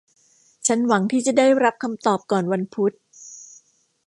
[0.67, 2.91] ฉันหวังที่จะได้รับคำตอบก่อนวันพุธ